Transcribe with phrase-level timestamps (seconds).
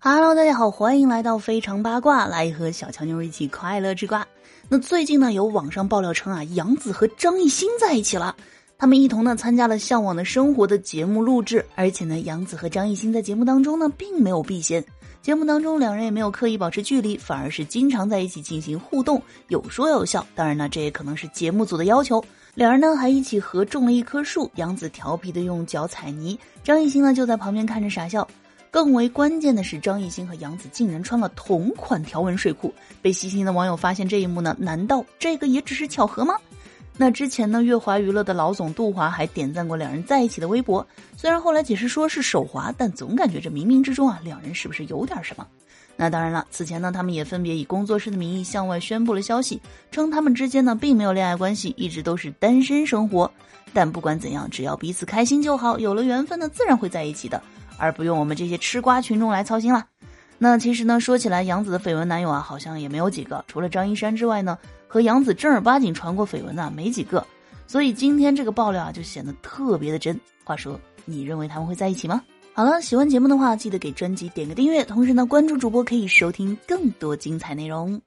[0.00, 4.24] Hello，大家好，欢迎来到非常八卦，来和小乔妞一起快乐吃瓜。
[4.68, 8.36] 那最近呢，有网上爆料称啊，杨紫和张艺兴在一起了。
[8.78, 14.84] 他们一同呢参加了《向往的生活》的节目录制，而且呢，杨紫和张艺兴在节目当中呢并没有避嫌，
[15.20, 20.24] 节目当中两人也没有刻意保持距离，反而是经常在一起进行互动，有说有笑。
[20.36, 22.24] 当然呢，这也可能是节目组的要求。
[22.54, 28.26] 两人呢还一起合种了一棵树，杨紫调皮的用脚踩泥，张艺兴呢就在旁边看着傻笑。
[28.70, 32.72] 更为关键的是，张艺兴和杨紫竟然穿了同款条纹睡裤。
[33.00, 36.34] 被细心的网友发现这一幕呢，难道这个也只是巧合吗？
[36.96, 40.86] 那之前呢，乐华娱乐的老总杜华还点赞过两人在一起的微博。
[41.16, 45.46] 虽然后来解释说是手滑，但总感觉这冥冥之中啊，两人是不是有点什么？
[45.96, 49.60] 那当然了，此前呢，他们也分别以工作室的名义向外宣布了消息，
[49.90, 53.30] 称他们之间呢并没有恋爱关系，一直都是单身生活。
[53.72, 57.40] 但不管怎样，只要彼此开心就好，有了缘分呢，自然会在一起的。
[57.78, 59.86] 而不用我们这些吃瓜群众来操心了。
[60.36, 63.44] 那其实呢，说起来，杨紫的绯闻男友啊，好像也没有几个。
[63.48, 67.26] 除了张一山之外呢，和杨紫正儿八经传过绯闻的没几个。
[67.66, 70.18] 所以今天这个爆料啊，就显得特别的真。
[70.44, 72.22] 话说，你认为他们会在一起吗？
[72.54, 78.00] 好了，喜欢节目的话，记得给专辑点个订阅，同时呢，关注主播可以收听更多精彩内容。